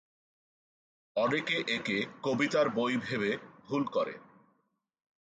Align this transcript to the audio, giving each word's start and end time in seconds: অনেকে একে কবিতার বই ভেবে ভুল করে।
অনেকে 1.15 1.57
একে 1.67 1.97
কবিতার 2.23 2.67
বই 2.69 2.93
ভেবে 2.97 3.31
ভুল 3.65 3.83
করে। 3.87 4.13